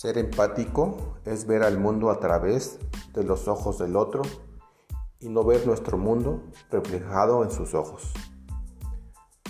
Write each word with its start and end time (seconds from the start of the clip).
Ser 0.00 0.16
empático 0.16 1.18
es 1.26 1.46
ver 1.46 1.62
al 1.62 1.78
mundo 1.78 2.10
a 2.10 2.20
través 2.20 2.78
de 3.12 3.22
los 3.22 3.48
ojos 3.48 3.78
del 3.78 3.96
otro 3.96 4.22
y 5.18 5.28
no 5.28 5.44
ver 5.44 5.66
nuestro 5.66 5.98
mundo 5.98 6.42
reflejado 6.70 7.44
en 7.44 7.50
sus 7.50 7.74
ojos. 7.74 8.10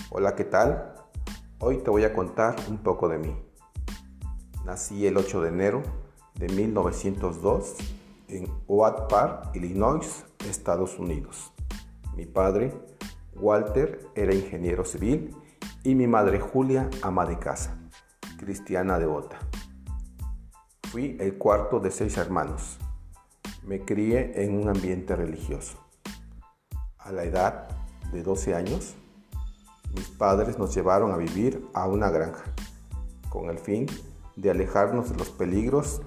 Hola, 0.09 0.35
¿qué 0.35 0.43
tal? 0.43 0.93
Hoy 1.59 1.77
te 1.77 1.89
voy 1.89 2.03
a 2.03 2.11
contar 2.11 2.57
un 2.67 2.79
poco 2.79 3.07
de 3.07 3.17
mí. 3.17 3.33
Nací 4.65 5.07
el 5.07 5.15
8 5.15 5.41
de 5.41 5.47
enero 5.47 5.83
de 6.35 6.49
1902 6.49 7.75
en 8.27 8.45
Oak 8.67 9.07
Park, 9.07 9.51
Illinois, 9.53 10.25
Estados 10.49 10.99
Unidos. 10.99 11.53
Mi 12.17 12.25
padre, 12.25 12.73
Walter, 13.35 14.05
era 14.15 14.35
ingeniero 14.35 14.83
civil 14.83 15.33
y 15.85 15.95
mi 15.95 16.07
madre 16.07 16.41
Julia, 16.41 16.89
ama 17.03 17.25
de 17.25 17.39
casa, 17.39 17.79
cristiana 18.37 18.99
devota. 18.99 19.39
Fui 20.91 21.15
el 21.21 21.37
cuarto 21.37 21.79
de 21.79 21.89
seis 21.89 22.17
hermanos. 22.17 22.77
Me 23.63 23.85
crié 23.85 24.43
en 24.43 24.61
un 24.61 24.67
ambiente 24.67 25.15
religioso. 25.15 25.77
A 26.97 27.13
la 27.13 27.23
edad 27.23 27.69
de 28.11 28.21
12 28.21 28.55
años, 28.55 28.95
mis 29.95 30.09
padres 30.09 30.59
nos 30.59 30.75
llevaron 30.75 31.13
a 31.13 31.15
vivir 31.15 31.65
a 31.73 31.87
una 31.87 32.09
granja, 32.09 32.43
con 33.29 33.49
el 33.49 33.57
fin 33.57 33.87
de 34.35 34.51
alejarnos 34.51 35.09
de 35.11 35.15
los 35.15 35.29
peligros 35.29 36.01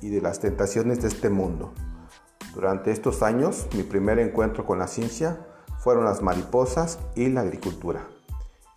y 0.00 0.10
de 0.10 0.20
las 0.20 0.38
tentaciones 0.38 1.02
de 1.02 1.08
este 1.08 1.28
mundo. 1.28 1.72
Durante 2.54 2.92
estos 2.92 3.24
años, 3.24 3.66
mi 3.74 3.82
primer 3.82 4.20
encuentro 4.20 4.64
con 4.64 4.78
la 4.78 4.86
ciencia 4.86 5.48
fueron 5.80 6.04
las 6.04 6.22
mariposas 6.22 7.00
y 7.16 7.28
la 7.28 7.40
agricultura, 7.40 8.06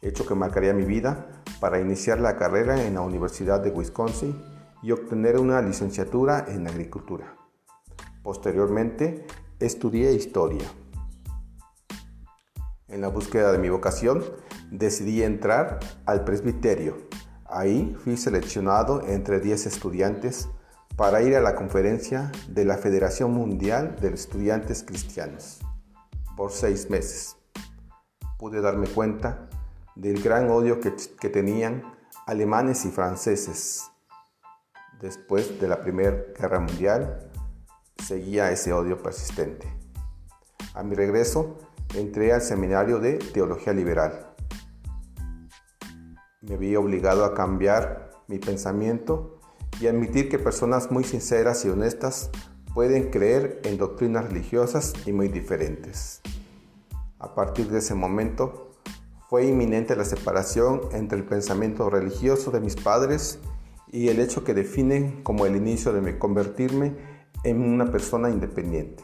hecho 0.01 0.25
que 0.25 0.33
marcaría 0.33 0.73
mi 0.73 0.85
vida 0.85 1.27
para 1.59 1.79
iniciar 1.79 2.19
la 2.19 2.35
carrera 2.35 2.83
en 2.83 2.95
la 2.95 3.01
Universidad 3.01 3.59
de 3.59 3.69
Wisconsin 3.69 4.54
y 4.85 4.91
obtener 4.91 5.39
una 5.39 5.63
licenciatura 5.63 6.45
en 6.47 6.67
agricultura. 6.67 7.35
Posteriormente, 8.21 9.25
estudié 9.59 10.13
historia. 10.13 10.67
En 12.87 13.01
la 13.01 13.07
búsqueda 13.07 13.51
de 13.51 13.57
mi 13.57 13.69
vocación, 13.69 14.23
decidí 14.69 15.23
entrar 15.23 15.79
al 16.05 16.23
presbiterio. 16.23 16.97
Ahí 17.45 17.97
fui 18.03 18.15
seleccionado 18.15 19.01
entre 19.07 19.39
10 19.39 19.65
estudiantes 19.65 20.49
para 20.95 21.23
ir 21.23 21.35
a 21.35 21.41
la 21.41 21.55
conferencia 21.55 22.31
de 22.47 22.65
la 22.65 22.77
Federación 22.77 23.33
Mundial 23.33 23.95
de 23.99 24.09
Estudiantes 24.09 24.83
Cristianos 24.83 25.61
por 26.37 26.51
seis 26.51 26.91
meses. 26.91 27.37
Pude 28.37 28.61
darme 28.61 28.85
cuenta 28.85 29.49
del 29.95 30.21
gran 30.21 30.51
odio 30.51 30.79
que, 30.79 30.93
que 31.19 31.29
tenían 31.29 31.81
alemanes 32.27 32.85
y 32.85 32.91
franceses 32.91 33.89
después 35.01 35.59
de 35.59 35.67
la 35.67 35.81
Primera 35.81 36.17
Guerra 36.37 36.59
Mundial, 36.59 37.29
seguía 38.03 38.51
ese 38.51 38.73
odio 38.73 39.01
persistente. 39.01 39.67
A 40.73 40.83
mi 40.83 40.95
regreso, 40.95 41.57
entré 41.93 42.33
al 42.33 42.41
seminario 42.41 42.99
de 42.99 43.13
Teología 43.13 43.73
Liberal. 43.73 44.33
Me 46.41 46.57
vi 46.57 46.75
obligado 46.75 47.25
a 47.25 47.33
cambiar 47.33 48.11
mi 48.27 48.39
pensamiento 48.39 49.39
y 49.79 49.87
admitir 49.87 50.29
que 50.29 50.39
personas 50.39 50.91
muy 50.91 51.03
sinceras 51.03 51.65
y 51.65 51.69
honestas 51.69 52.29
pueden 52.73 53.09
creer 53.09 53.61
en 53.63 53.77
doctrinas 53.77 54.25
religiosas 54.25 54.93
y 55.05 55.13
muy 55.13 55.29
diferentes. 55.29 56.21
A 57.19 57.33
partir 57.33 57.69
de 57.69 57.79
ese 57.79 57.95
momento, 57.95 58.71
fue 59.29 59.45
inminente 59.45 59.95
la 59.95 60.05
separación 60.05 60.81
entre 60.91 61.17
el 61.17 61.25
pensamiento 61.25 61.89
religioso 61.89 62.51
de 62.51 62.59
mis 62.59 62.75
padres 62.75 63.39
el 63.91 64.19
hecho 64.19 64.43
que 64.43 64.53
definen 64.53 65.23
como 65.23 65.45
el 65.45 65.55
inicio 65.55 65.93
de 65.93 66.17
convertirme 66.17 66.95
en 67.43 67.61
una 67.61 67.91
persona 67.91 68.29
independiente. 68.29 69.03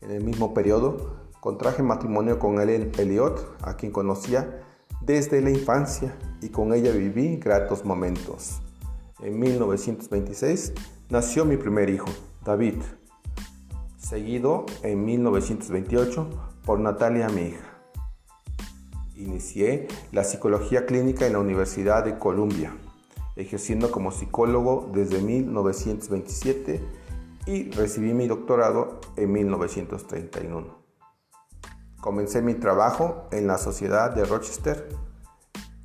En 0.00 0.10
el 0.10 0.24
mismo 0.24 0.54
periodo, 0.54 1.28
contraje 1.40 1.82
matrimonio 1.82 2.38
con 2.38 2.60
Ellen 2.60 2.92
Elliot, 2.98 3.56
a 3.62 3.76
quien 3.76 3.92
conocía 3.92 4.64
desde 5.00 5.40
la 5.40 5.50
infancia 5.50 6.16
y 6.40 6.48
con 6.50 6.72
ella 6.72 6.92
viví 6.92 7.36
gratos 7.36 7.84
momentos. 7.84 8.60
En 9.20 9.38
1926 9.38 10.72
nació 11.10 11.44
mi 11.44 11.56
primer 11.56 11.90
hijo, 11.90 12.08
David, 12.44 12.76
seguido 13.96 14.66
en 14.82 15.04
1928 15.04 16.28
por 16.64 16.78
Natalia, 16.78 17.28
mi 17.28 17.42
hija. 17.42 17.64
Inicié 19.16 19.88
la 20.12 20.22
psicología 20.22 20.86
clínica 20.86 21.26
en 21.26 21.32
la 21.32 21.40
Universidad 21.40 22.04
de 22.04 22.18
Columbia 22.18 22.72
ejerciendo 23.38 23.92
como 23.92 24.10
psicólogo 24.10 24.90
desde 24.92 25.22
1927 25.22 26.80
y 27.46 27.70
recibí 27.70 28.12
mi 28.12 28.26
doctorado 28.26 29.00
en 29.16 29.32
1931. 29.32 30.76
Comencé 32.00 32.42
mi 32.42 32.54
trabajo 32.54 33.28
en 33.30 33.46
la 33.46 33.58
Sociedad 33.58 34.10
de 34.14 34.24
Rochester 34.24 34.88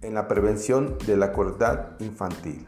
en 0.02 0.16
la 0.16 0.28
prevención 0.28 0.98
de 1.06 1.16
la 1.16 1.32
crueldad 1.32 2.00
infantil. 2.02 2.68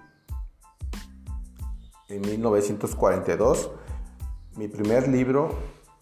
En 2.07 2.21
1942, 2.21 3.71
mi 4.55 4.67
primer 4.67 5.07
libro, 5.07 5.49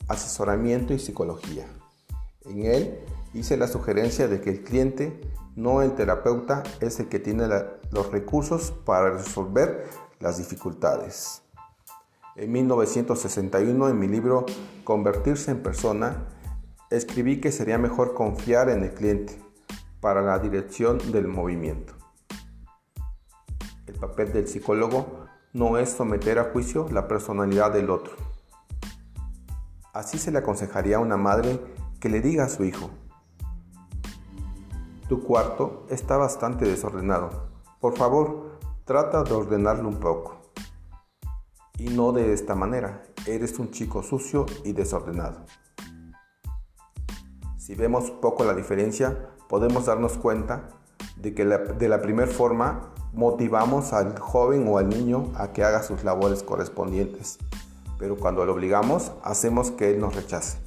Asesoramiento 0.09 0.93
y 0.93 0.99
Psicología. 0.99 1.65
En 2.45 2.65
él 2.65 2.99
hice 3.33 3.55
la 3.55 3.67
sugerencia 3.67 4.27
de 4.27 4.41
que 4.41 4.49
el 4.49 4.63
cliente 4.63 5.21
no 5.55 5.81
el 5.81 5.93
terapeuta 5.93 6.63
es 6.79 6.99
el 6.99 7.09
que 7.09 7.19
tiene 7.19 7.47
los 7.91 8.11
recursos 8.11 8.71
para 8.71 9.11
resolver 9.11 9.87
las 10.19 10.37
dificultades. 10.37 11.43
En 12.35 12.51
1961, 12.51 13.89
en 13.89 13.99
mi 13.99 14.07
libro 14.07 14.45
Convertirse 14.83 15.51
en 15.51 15.61
persona, 15.61 16.27
escribí 16.89 17.39
que 17.39 17.51
sería 17.51 17.77
mejor 17.77 18.13
confiar 18.13 18.69
en 18.69 18.83
el 18.83 18.93
cliente 18.93 19.39
para 19.99 20.21
la 20.21 20.39
dirección 20.39 20.97
del 21.11 21.27
movimiento. 21.27 21.93
El 23.85 23.95
papel 23.95 24.33
del 24.33 24.47
psicólogo 24.47 25.27
no 25.53 25.77
es 25.77 25.91
someter 25.91 26.39
a 26.39 26.45
juicio 26.45 26.87
la 26.91 27.07
personalidad 27.07 27.71
del 27.71 27.91
otro. 27.91 28.13
Así 29.93 30.17
se 30.17 30.31
le 30.31 30.39
aconsejaría 30.39 30.97
a 30.97 30.99
una 30.99 31.17
madre 31.17 31.59
que 31.99 32.09
le 32.09 32.19
diga 32.19 32.45
a 32.45 32.49
su 32.49 32.63
hijo, 32.63 32.89
tu 35.13 35.21
cuarto 35.21 35.85
está 35.89 36.17
bastante 36.17 36.65
desordenado. 36.65 37.29
Por 37.79 37.95
favor, 37.95 38.57
trata 38.83 39.21
de 39.21 39.31
ordenarlo 39.31 39.87
un 39.87 39.99
poco. 39.99 40.41
Y 41.77 41.89
no 41.89 42.13
de 42.13 42.33
esta 42.33 42.55
manera. 42.55 43.03
Eres 43.27 43.59
un 43.59 43.69
chico 43.69 44.01
sucio 44.01 44.47
y 44.63 44.73
desordenado. 44.73 45.45
Si 47.59 47.75
vemos 47.75 48.09
poco 48.09 48.43
la 48.43 48.55
diferencia, 48.55 49.29
podemos 49.47 49.85
darnos 49.85 50.17
cuenta 50.17 50.69
de 51.15 51.35
que 51.35 51.45
de 51.45 51.87
la 51.87 52.01
primera 52.01 52.31
forma 52.31 52.91
motivamos 53.13 53.93
al 53.93 54.17
joven 54.17 54.67
o 54.67 54.79
al 54.79 54.89
niño 54.89 55.31
a 55.35 55.53
que 55.53 55.63
haga 55.63 55.83
sus 55.83 56.03
labores 56.03 56.41
correspondientes, 56.41 57.37
pero 57.99 58.15
cuando 58.17 58.45
lo 58.45 58.53
obligamos 58.53 59.11
hacemos 59.23 59.69
que 59.69 59.91
él 59.91 59.99
nos 59.99 60.15
rechace. 60.15 60.57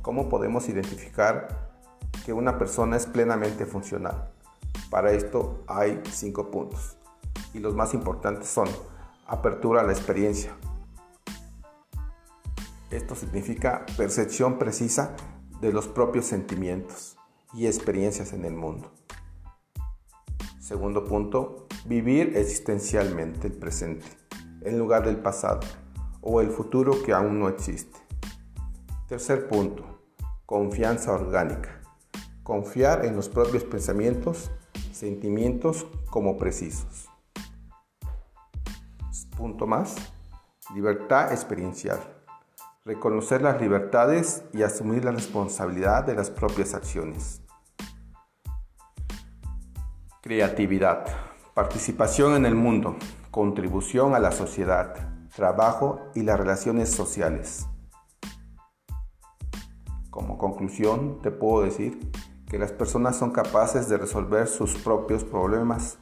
¿Cómo 0.00 0.30
podemos 0.30 0.70
identificar 0.70 1.61
que 2.24 2.32
una 2.32 2.58
persona 2.58 2.96
es 2.96 3.06
plenamente 3.06 3.66
funcional. 3.66 4.30
Para 4.90 5.12
esto 5.12 5.64
hay 5.66 6.00
cinco 6.10 6.50
puntos 6.50 6.96
y 7.54 7.58
los 7.58 7.74
más 7.74 7.94
importantes 7.94 8.48
son 8.48 8.68
apertura 9.26 9.80
a 9.80 9.84
la 9.84 9.92
experiencia. 9.92 10.56
Esto 12.90 13.14
significa 13.14 13.86
percepción 13.96 14.58
precisa 14.58 15.16
de 15.60 15.72
los 15.72 15.88
propios 15.88 16.26
sentimientos 16.26 17.16
y 17.54 17.66
experiencias 17.66 18.32
en 18.32 18.44
el 18.44 18.54
mundo. 18.54 18.90
Segundo 20.60 21.04
punto, 21.04 21.66
vivir 21.86 22.36
existencialmente 22.36 23.46
el 23.46 23.54
presente 23.54 24.06
en 24.62 24.78
lugar 24.78 25.04
del 25.04 25.16
pasado 25.16 25.60
o 26.20 26.40
el 26.40 26.50
futuro 26.50 27.02
que 27.02 27.12
aún 27.12 27.38
no 27.38 27.48
existe. 27.48 27.98
Tercer 29.08 29.48
punto, 29.48 29.84
confianza 30.46 31.12
orgánica 31.12 31.81
Confiar 32.42 33.04
en 33.04 33.14
los 33.14 33.28
propios 33.28 33.62
pensamientos, 33.62 34.50
sentimientos 34.92 35.86
como 36.10 36.36
precisos. 36.36 37.08
Punto 39.36 39.68
más. 39.68 39.94
Libertad 40.74 41.32
experiencial. 41.32 42.00
Reconocer 42.84 43.42
las 43.42 43.60
libertades 43.60 44.42
y 44.52 44.62
asumir 44.64 45.04
la 45.04 45.12
responsabilidad 45.12 46.04
de 46.04 46.16
las 46.16 46.30
propias 46.30 46.74
acciones. 46.74 47.42
Creatividad. 50.20 51.06
Participación 51.54 52.34
en 52.34 52.46
el 52.46 52.56
mundo. 52.56 52.96
Contribución 53.30 54.16
a 54.16 54.18
la 54.18 54.32
sociedad. 54.32 55.12
Trabajo 55.36 56.00
y 56.16 56.22
las 56.22 56.40
relaciones 56.40 56.90
sociales. 56.90 57.68
Como 60.10 60.38
conclusión, 60.38 61.22
te 61.22 61.30
puedo 61.30 61.62
decir 61.64 62.10
que 62.52 62.58
las 62.58 62.70
personas 62.70 63.16
son 63.16 63.30
capaces 63.30 63.88
de 63.88 63.96
resolver 63.96 64.46
sus 64.46 64.74
propios 64.74 65.24
problemas 65.24 65.96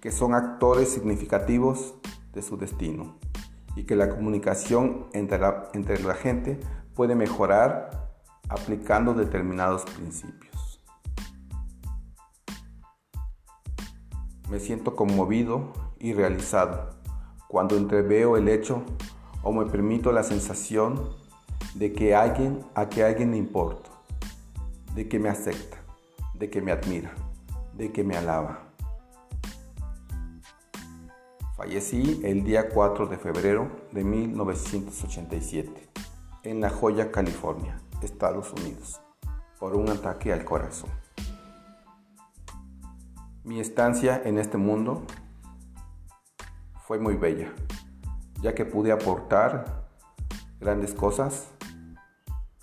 que 0.00 0.12
son 0.12 0.34
actores 0.34 0.88
significativos 0.88 1.96
de 2.32 2.42
su 2.42 2.56
destino 2.56 3.16
y 3.74 3.82
que 3.82 3.96
la 3.96 4.08
comunicación 4.08 5.08
entre 5.14 5.38
la, 5.38 5.68
entre 5.74 6.00
la 6.00 6.14
gente 6.14 6.60
puede 6.94 7.16
mejorar 7.16 8.08
aplicando 8.48 9.14
determinados 9.14 9.84
principios. 9.84 10.80
Me 14.48 14.60
siento 14.60 14.94
conmovido 14.94 15.72
y 15.98 16.12
realizado 16.12 16.90
cuando 17.48 17.76
entreveo 17.76 18.36
el 18.36 18.48
hecho 18.48 18.84
o 19.42 19.52
me 19.52 19.66
permito 19.66 20.12
la 20.12 20.22
sensación 20.22 21.08
de 21.74 21.92
que 21.92 22.14
alguien 22.14 22.64
a 22.76 22.88
que 22.88 23.02
alguien 23.02 23.32
le 23.32 23.38
importa, 23.38 23.90
de 24.94 25.08
que 25.08 25.18
me 25.18 25.28
acepta, 25.28 25.79
de 26.40 26.48
que 26.48 26.62
me 26.62 26.72
admira, 26.72 27.14
de 27.74 27.92
que 27.92 28.02
me 28.02 28.16
alaba. 28.16 28.72
Fallecí 31.54 32.22
el 32.24 32.44
día 32.44 32.70
4 32.70 33.06
de 33.08 33.18
febrero 33.18 33.70
de 33.92 34.02
1987 34.04 35.88
en 36.44 36.62
La 36.62 36.70
Joya, 36.70 37.12
California, 37.12 37.78
Estados 38.02 38.54
Unidos, 38.54 39.02
por 39.58 39.76
un 39.76 39.90
ataque 39.90 40.32
al 40.32 40.46
corazón. 40.46 40.88
Mi 43.44 43.60
estancia 43.60 44.22
en 44.24 44.38
este 44.38 44.56
mundo 44.56 45.02
fue 46.86 46.98
muy 46.98 47.16
bella, 47.16 47.52
ya 48.40 48.54
que 48.54 48.64
pude 48.64 48.92
aportar 48.92 49.86
grandes 50.58 50.94
cosas, 50.94 51.48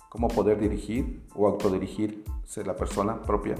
como 0.08 0.26
poder 0.26 0.58
dirigir 0.58 1.24
o 1.36 1.46
autodirigirse 2.48 2.64
la 2.64 2.76
persona 2.76 3.22
propia. 3.22 3.56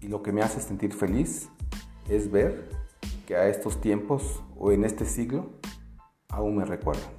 Y 0.00 0.08
lo 0.08 0.22
que 0.22 0.32
me 0.32 0.42
hace 0.42 0.60
sentir 0.60 0.92
feliz 0.92 1.48
es 2.08 2.30
ver 2.30 2.70
que 3.26 3.36
a 3.36 3.48
estos 3.48 3.80
tiempos 3.80 4.42
o 4.56 4.72
en 4.72 4.84
este 4.84 5.04
siglo 5.04 5.50
aún 6.28 6.56
me 6.56 6.64
recuerdan. 6.64 7.17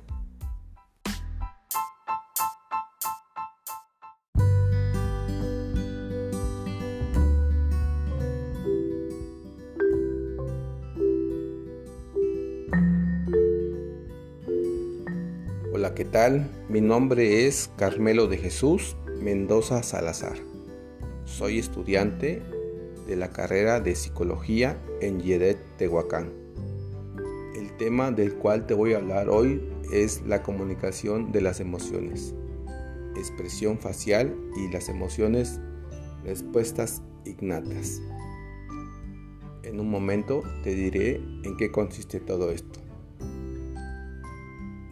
Tal? 16.11 16.49
Mi 16.69 16.81
nombre 16.81 17.45
es 17.45 17.69
Carmelo 17.77 18.27
de 18.27 18.37
Jesús 18.37 18.95
Mendoza 19.21 19.83
Salazar. 19.83 20.37
Soy 21.25 21.59
estudiante 21.59 22.41
de 23.05 23.15
la 23.15 23.29
carrera 23.29 23.79
de 23.79 23.93
psicología 23.93 24.81
en 25.01 25.19
Yedet, 25.19 25.59
Tehuacán. 25.77 26.31
El 27.55 27.77
tema 27.77 28.11
del 28.11 28.33
cual 28.35 28.65
te 28.65 28.73
voy 28.73 28.93
a 28.93 28.97
hablar 28.97 29.29
hoy 29.29 29.61
es 29.93 30.23
la 30.25 30.41
comunicación 30.41 31.31
de 31.31 31.41
las 31.41 31.59
emociones, 31.59 32.33
expresión 33.15 33.77
facial 33.77 34.35
y 34.55 34.71
las 34.71 34.89
emociones, 34.89 35.59
respuestas 36.23 37.03
ignatas. 37.25 38.01
En 39.61 39.79
un 39.79 39.91
momento 39.91 40.41
te 40.63 40.73
diré 40.73 41.17
en 41.43 41.55
qué 41.57 41.71
consiste 41.71 42.19
todo 42.19 42.49
esto. 42.49 42.88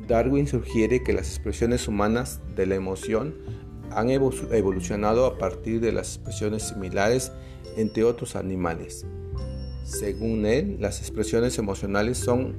Darwin 0.07 0.47
sugiere 0.47 1.03
que 1.03 1.13
las 1.13 1.27
expresiones 1.27 1.87
humanas 1.87 2.39
de 2.55 2.65
la 2.65 2.75
emoción 2.75 3.35
han 3.91 4.09
evolucionado 4.09 5.25
a 5.25 5.37
partir 5.37 5.81
de 5.81 5.91
las 5.91 6.15
expresiones 6.15 6.63
similares 6.63 7.31
entre 7.75 8.03
otros 8.03 8.35
animales. 8.35 9.05
Según 9.83 10.45
él, 10.45 10.77
las 10.79 10.99
expresiones 10.99 11.57
emocionales 11.57 12.17
son 12.17 12.55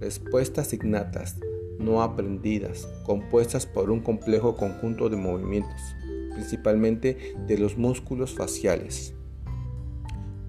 respuestas 0.00 0.72
innatas, 0.72 1.36
no 1.78 2.02
aprendidas, 2.02 2.88
compuestas 3.04 3.66
por 3.66 3.90
un 3.90 4.00
complejo 4.00 4.56
conjunto 4.56 5.08
de 5.08 5.16
movimientos, 5.16 5.80
principalmente 6.34 7.34
de 7.46 7.58
los 7.58 7.76
músculos 7.76 8.34
faciales. 8.34 9.14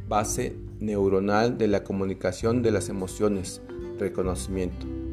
Base 0.07 0.55
neuronal 0.79 1.57
de 1.57 1.67
la 1.67 1.83
comunicación 1.83 2.61
de 2.61 2.71
las 2.71 2.89
emociones, 2.89 3.61
reconocimiento. 3.97 5.04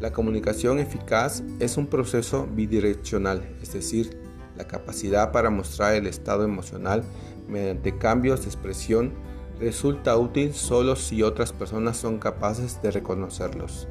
La 0.00 0.12
comunicación 0.12 0.78
eficaz 0.78 1.42
es 1.58 1.76
un 1.76 1.88
proceso 1.88 2.46
bidireccional, 2.52 3.56
es 3.60 3.72
decir, 3.72 4.16
la 4.56 4.68
capacidad 4.68 5.32
para 5.32 5.50
mostrar 5.50 5.94
el 5.94 6.06
estado 6.06 6.44
emocional 6.44 7.02
mediante 7.48 7.98
cambios 7.98 8.42
de 8.42 8.46
expresión 8.46 9.12
resulta 9.58 10.16
útil 10.16 10.54
solo 10.54 10.94
si 10.94 11.22
otras 11.22 11.52
personas 11.52 11.96
son 11.96 12.18
capaces 12.18 12.80
de 12.80 12.92
reconocerlos. 12.92 13.88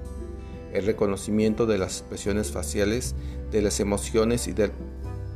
El 0.71 0.86
reconocimiento 0.86 1.65
de 1.65 1.77
las 1.77 2.00
expresiones 2.00 2.51
faciales, 2.51 3.15
de 3.51 3.62
las 3.62 3.80
emociones 3.80 4.48
y 4.48 4.53
de, 4.53 4.71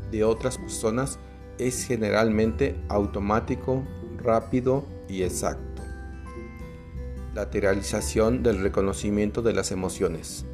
de 0.09 0.23
otras 0.23 0.57
personas 0.57 1.19
es 1.57 1.85
generalmente 1.85 2.75
automático, 2.87 3.83
rápido 4.17 4.85
y 5.09 5.23
exacto. 5.23 5.81
Lateralización 7.33 8.43
del 8.43 8.61
reconocimiento 8.61 9.41
de 9.41 9.53
las 9.53 9.71
emociones. 9.71 10.45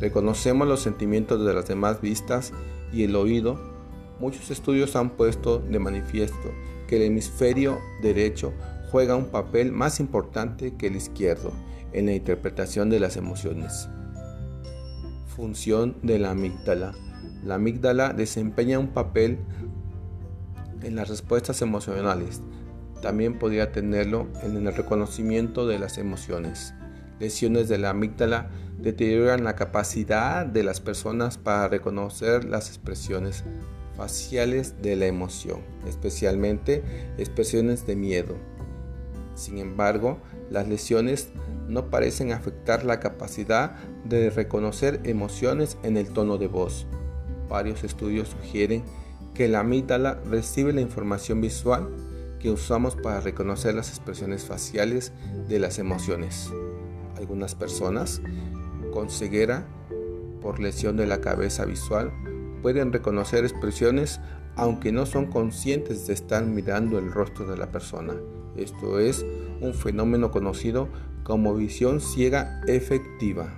Reconocemos 0.00 0.68
los 0.68 0.80
sentimientos 0.80 1.44
de 1.44 1.54
las 1.54 1.66
demás 1.66 2.00
vistas 2.00 2.52
y 2.92 3.04
el 3.04 3.16
oído. 3.16 3.58
Muchos 4.20 4.50
estudios 4.50 4.96
han 4.96 5.10
puesto 5.10 5.58
de 5.58 5.78
manifiesto 5.78 6.52
que 6.86 6.96
el 6.96 7.02
hemisferio 7.02 7.78
derecho 8.02 8.52
juega 8.90 9.16
un 9.16 9.26
papel 9.26 9.72
más 9.72 10.00
importante 10.00 10.74
que 10.76 10.86
el 10.86 10.96
izquierdo 10.96 11.52
en 11.92 12.06
la 12.06 12.14
interpretación 12.14 12.90
de 12.90 13.00
las 13.00 13.16
emociones. 13.16 13.88
Función 15.26 15.96
de 16.02 16.18
la 16.18 16.30
amígdala. 16.30 16.94
La 17.44 17.56
amígdala 17.56 18.12
desempeña 18.12 18.78
un 18.78 18.88
papel 18.88 19.38
en 20.82 20.96
las 20.96 21.08
respuestas 21.08 21.62
emocionales. 21.62 22.40
También 23.02 23.38
podría 23.38 23.72
tenerlo 23.72 24.26
en 24.42 24.56
el 24.56 24.74
reconocimiento 24.74 25.66
de 25.66 25.78
las 25.78 25.98
emociones. 25.98 26.74
Lesiones 27.20 27.68
de 27.68 27.78
la 27.78 27.90
amígdala 27.90 28.50
deterioran 28.78 29.44
la 29.44 29.56
capacidad 29.56 30.46
de 30.46 30.62
las 30.62 30.80
personas 30.80 31.36
para 31.36 31.68
reconocer 31.68 32.44
las 32.44 32.68
expresiones 32.68 33.44
faciales 33.96 34.80
de 34.80 34.94
la 34.94 35.06
emoción, 35.06 35.60
especialmente 35.86 36.84
expresiones 37.18 37.86
de 37.86 37.96
miedo. 37.96 38.36
Sin 39.34 39.58
embargo, 39.58 40.18
las 40.50 40.68
lesiones 40.68 41.30
no 41.68 41.90
parecen 41.90 42.32
afectar 42.32 42.84
la 42.84 43.00
capacidad 43.00 43.76
de 44.04 44.30
reconocer 44.30 45.00
emociones 45.04 45.76
en 45.82 45.96
el 45.96 46.08
tono 46.08 46.38
de 46.38 46.46
voz. 46.46 46.86
Varios 47.48 47.82
estudios 47.82 48.28
sugieren 48.28 48.84
que 49.34 49.48
la 49.48 49.60
amígdala 49.60 50.20
recibe 50.28 50.72
la 50.72 50.80
información 50.80 51.40
visual 51.40 51.88
que 52.38 52.50
usamos 52.50 52.94
para 52.94 53.20
reconocer 53.20 53.74
las 53.74 53.88
expresiones 53.88 54.44
faciales 54.44 55.12
de 55.48 55.58
las 55.58 55.78
emociones. 55.78 56.50
Algunas 57.18 57.56
personas 57.56 58.22
con 58.92 59.10
ceguera 59.10 59.66
por 60.40 60.60
lesión 60.60 60.96
de 60.96 61.06
la 61.06 61.20
cabeza 61.20 61.64
visual 61.64 62.12
pueden 62.62 62.92
reconocer 62.92 63.44
expresiones 63.44 64.20
aunque 64.54 64.92
no 64.92 65.04
son 65.04 65.26
conscientes 65.26 66.06
de 66.06 66.14
estar 66.14 66.44
mirando 66.44 66.98
el 66.98 67.10
rostro 67.10 67.44
de 67.50 67.56
la 67.56 67.72
persona. 67.72 68.14
Esto 68.56 69.00
es 69.00 69.26
un 69.60 69.74
fenómeno 69.74 70.30
conocido 70.30 70.88
como 71.24 71.54
visión 71.54 72.00
ciega 72.00 72.60
efectiva. 72.68 73.52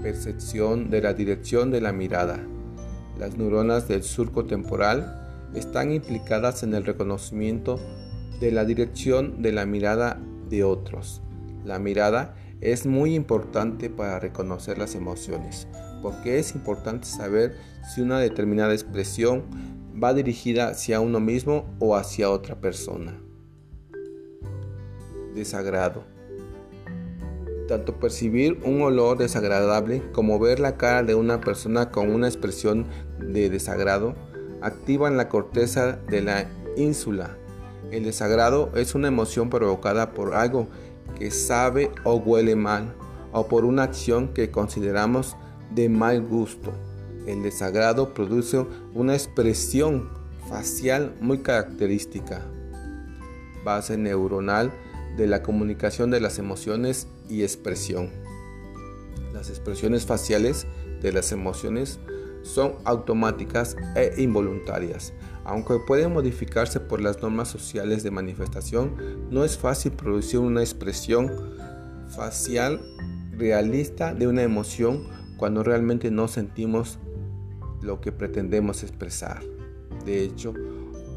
Percepción 0.00 0.90
de 0.90 1.02
la 1.02 1.14
dirección 1.14 1.72
de 1.72 1.80
la 1.80 1.92
mirada. 1.92 2.38
Las 3.18 3.36
neuronas 3.36 3.88
del 3.88 4.04
surco 4.04 4.44
temporal 4.44 5.50
están 5.54 5.92
implicadas 5.92 6.62
en 6.62 6.74
el 6.74 6.84
reconocimiento 6.84 7.80
de 8.40 8.52
la 8.52 8.64
dirección 8.64 9.42
de 9.42 9.50
la 9.50 9.66
mirada 9.66 10.20
de 10.48 10.62
otros. 10.62 11.22
La 11.64 11.78
mirada 11.78 12.34
es 12.60 12.86
muy 12.86 13.14
importante 13.14 13.90
para 13.90 14.18
reconocer 14.18 14.78
las 14.78 14.94
emociones, 14.94 15.68
porque 16.02 16.38
es 16.38 16.54
importante 16.54 17.06
saber 17.06 17.56
si 17.94 18.00
una 18.00 18.18
determinada 18.18 18.72
expresión 18.72 19.44
va 20.02 20.14
dirigida 20.14 20.68
hacia 20.68 21.00
uno 21.00 21.20
mismo 21.20 21.66
o 21.78 21.96
hacia 21.96 22.30
otra 22.30 22.60
persona. 22.60 23.20
Desagrado. 25.34 26.04
Tanto 27.68 28.00
percibir 28.00 28.60
un 28.64 28.80
olor 28.80 29.18
desagradable 29.18 30.02
como 30.12 30.38
ver 30.38 30.58
la 30.58 30.76
cara 30.76 31.02
de 31.02 31.14
una 31.14 31.40
persona 31.40 31.90
con 31.90 32.10
una 32.10 32.26
expresión 32.26 32.86
de 33.20 33.50
desagrado 33.50 34.14
activan 34.62 35.16
la 35.16 35.28
corteza 35.28 35.98
de 36.08 36.22
la 36.22 36.48
ínsula. 36.76 37.36
El 37.90 38.04
desagrado 38.04 38.70
es 38.74 38.94
una 38.94 39.08
emoción 39.08 39.50
provocada 39.50 40.12
por 40.12 40.34
algo 40.34 40.68
que 41.18 41.30
sabe 41.30 41.90
o 42.04 42.16
huele 42.16 42.56
mal 42.56 42.94
o 43.32 43.48
por 43.48 43.64
una 43.64 43.82
acción 43.84 44.28
que 44.28 44.50
consideramos 44.50 45.36
de 45.74 45.88
mal 45.88 46.22
gusto. 46.22 46.72
El 47.26 47.42
desagrado 47.42 48.14
produce 48.14 48.64
una 48.94 49.14
expresión 49.14 50.08
facial 50.48 51.14
muy 51.20 51.38
característica. 51.38 52.46
base 53.64 53.98
neuronal 53.98 54.72
de 55.18 55.26
la 55.26 55.42
comunicación 55.42 56.10
de 56.10 56.20
las 56.20 56.38
emociones 56.38 57.08
y 57.28 57.42
expresión. 57.42 58.10
Las 59.34 59.50
expresiones 59.50 60.06
faciales 60.06 60.66
de 61.02 61.12
las 61.12 61.32
emociones 61.32 61.98
son 62.42 62.76
automáticas 62.84 63.76
e 63.94 64.14
involuntarias. 64.16 65.12
Aunque 65.48 65.78
pueden 65.78 66.12
modificarse 66.12 66.78
por 66.78 67.00
las 67.00 67.22
normas 67.22 67.48
sociales 67.48 68.02
de 68.02 68.10
manifestación, 68.10 68.94
no 69.30 69.44
es 69.44 69.56
fácil 69.56 69.92
producir 69.92 70.40
una 70.40 70.60
expresión 70.60 71.32
facial 72.14 72.82
realista 73.32 74.12
de 74.12 74.26
una 74.26 74.42
emoción 74.42 75.08
cuando 75.38 75.62
realmente 75.62 76.10
no 76.10 76.28
sentimos 76.28 76.98
lo 77.80 77.98
que 78.02 78.12
pretendemos 78.12 78.82
expresar. 78.82 79.42
De 80.04 80.22
hecho, 80.22 80.52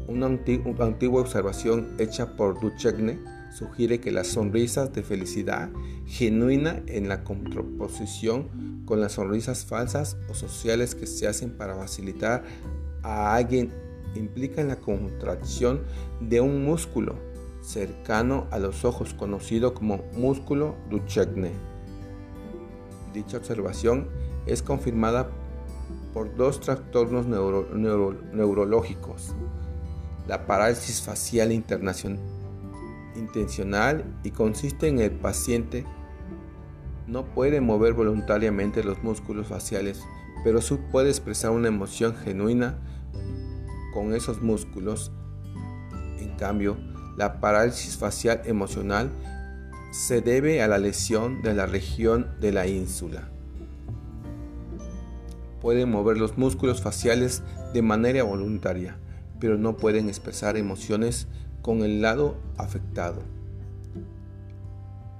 una 0.08 0.24
antigua 0.28 1.20
observación 1.20 1.94
hecha 1.98 2.34
por 2.34 2.58
Duchesne 2.58 3.18
sugiere 3.54 4.00
que 4.00 4.12
las 4.12 4.28
sonrisas 4.28 4.94
de 4.94 5.02
felicidad 5.02 5.68
genuina 6.06 6.82
en 6.86 7.06
la 7.06 7.22
contraposición 7.22 8.82
con 8.86 8.98
las 8.98 9.12
sonrisas 9.12 9.66
falsas 9.66 10.16
o 10.30 10.32
sociales 10.32 10.94
que 10.94 11.06
se 11.06 11.28
hacen 11.28 11.50
para 11.50 11.76
facilitar 11.76 12.44
a 13.02 13.34
alguien 13.34 13.81
implican 14.14 14.68
la 14.68 14.76
contracción 14.76 15.82
de 16.20 16.40
un 16.40 16.64
músculo 16.64 17.16
cercano 17.62 18.46
a 18.50 18.58
los 18.58 18.84
ojos 18.84 19.14
conocido 19.14 19.74
como 19.74 20.04
músculo 20.14 20.74
Duchenne. 20.90 21.52
Dicha 23.14 23.36
observación 23.36 24.08
es 24.46 24.62
confirmada 24.62 25.30
por 26.12 26.34
dos 26.34 26.60
trastornos 26.60 27.26
neurológicos, 27.26 29.34
la 30.28 30.46
parálisis 30.46 31.02
facial 31.02 31.52
intencional 31.52 34.04
y 34.22 34.30
consiste 34.30 34.88
en 34.88 35.00
el 35.00 35.12
paciente 35.12 35.84
no 37.06 37.24
puede 37.24 37.60
mover 37.60 37.94
voluntariamente 37.94 38.84
los 38.84 39.02
músculos 39.02 39.48
faciales, 39.48 40.02
pero 40.44 40.60
sí 40.60 40.78
puede 40.90 41.10
expresar 41.10 41.50
una 41.50 41.68
emoción 41.68 42.14
genuina 42.14 42.78
con 43.92 44.14
esos 44.14 44.42
músculos. 44.42 45.12
En 46.18 46.36
cambio, 46.36 46.76
la 47.16 47.40
parálisis 47.40 47.96
facial 47.96 48.42
emocional 48.44 49.10
se 49.92 50.22
debe 50.22 50.62
a 50.62 50.68
la 50.68 50.78
lesión 50.78 51.42
de 51.42 51.54
la 51.54 51.66
región 51.66 52.28
de 52.40 52.52
la 52.52 52.66
ínsula. 52.66 53.28
Pueden 55.60 55.90
mover 55.90 56.16
los 56.18 56.38
músculos 56.38 56.82
faciales 56.82 57.42
de 57.72 57.82
manera 57.82 58.24
voluntaria, 58.24 58.96
pero 59.38 59.58
no 59.58 59.76
pueden 59.76 60.08
expresar 60.08 60.56
emociones 60.56 61.28
con 61.60 61.82
el 61.82 62.02
lado 62.02 62.36
afectado. 62.56 63.22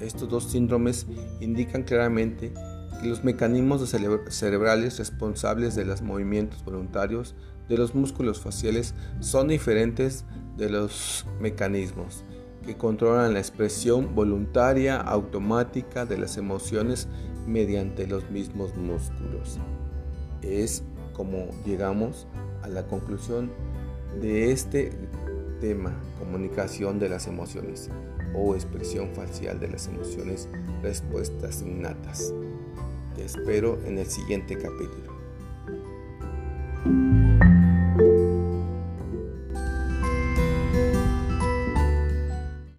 Estos 0.01 0.29
dos 0.29 0.51
síndromes 0.51 1.07
indican 1.41 1.85
claramente 1.85 2.53
que 3.01 3.09
los 3.09 3.23
mecanismos 3.23 3.89
cerebrales 4.29 4.99
responsables 4.99 5.77
de 5.77 5.85
los 5.85 6.03
movimientos 6.03 6.65
voluntarios 6.65 7.37
de 7.69 7.79
los 7.79 7.95
músculos 7.95 8.41
faciales 8.41 8.95
son 9.21 9.49
diferentes 9.49 10.25
de 10.57 10.69
los 10.71 11.27
mecanismos 11.41 12.25
que 12.65 12.77
controlan 12.77 13.35
la 13.35 13.41
expresión 13.41 14.15
voluntaria 14.15 14.97
automática 14.97 16.07
de 16.07 16.19
las 16.19 16.37
emociones 16.37 17.09
mediante 17.47 18.07
los 18.07 18.31
mismos 18.31 18.77
músculos. 18.77 19.59
Es 20.43 20.83
como 21.13 21.49
llegamos 21.65 22.27
a 22.63 22.69
la 22.69 22.87
conclusión 22.87 23.51
de 24.21 24.53
este 24.53 24.93
tema, 25.61 25.95
comunicación 26.19 26.99
de 26.99 27.09
las 27.09 27.27
emociones 27.27 27.91
o 28.35 28.55
expresión 28.55 29.11
facial 29.15 29.61
de 29.61 29.69
las 29.69 29.89
emociones, 29.89 30.49
respuestas 30.83 31.63
innatas. 31.63 32.33
Te 33.15 33.25
espero 33.25 33.79
en 33.85 33.99
el 33.99 34.07
siguiente 34.07 34.57
capítulo. 34.57 35.12